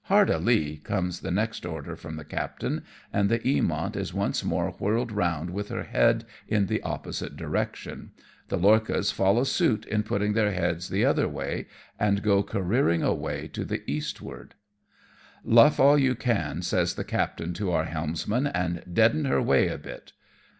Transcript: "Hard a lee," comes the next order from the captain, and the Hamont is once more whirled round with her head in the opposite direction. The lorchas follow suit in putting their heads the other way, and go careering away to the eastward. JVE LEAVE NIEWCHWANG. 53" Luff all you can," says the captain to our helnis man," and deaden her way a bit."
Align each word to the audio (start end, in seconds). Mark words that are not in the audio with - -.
"Hard 0.11 0.31
a 0.31 0.39
lee," 0.39 0.77
comes 0.79 1.19
the 1.19 1.29
next 1.29 1.63
order 1.63 1.95
from 1.95 2.15
the 2.15 2.25
captain, 2.25 2.83
and 3.13 3.29
the 3.29 3.37
Hamont 3.37 3.95
is 3.95 4.15
once 4.15 4.43
more 4.43 4.71
whirled 4.79 5.11
round 5.11 5.51
with 5.51 5.69
her 5.69 5.83
head 5.83 6.25
in 6.47 6.65
the 6.65 6.81
opposite 6.81 7.37
direction. 7.37 8.09
The 8.47 8.57
lorchas 8.57 9.11
follow 9.11 9.43
suit 9.43 9.85
in 9.85 10.01
putting 10.01 10.33
their 10.33 10.53
heads 10.53 10.89
the 10.89 11.05
other 11.05 11.27
way, 11.27 11.67
and 11.99 12.23
go 12.23 12.41
careering 12.41 13.03
away 13.03 13.47
to 13.49 13.63
the 13.63 13.83
eastward. 13.85 14.55
JVE 14.55 14.55
LEAVE 14.55 15.43
NIEWCHWANG. 15.43 15.43
53" 15.43 15.53
Luff 15.57 15.79
all 15.79 15.97
you 15.99 16.15
can," 16.15 16.61
says 16.63 16.95
the 16.95 17.03
captain 17.03 17.53
to 17.53 17.69
our 17.71 17.85
helnis 17.85 18.27
man," 18.27 18.47
and 18.55 18.81
deaden 18.91 19.25
her 19.27 19.39
way 19.39 19.67
a 19.67 19.77
bit." 19.77 20.13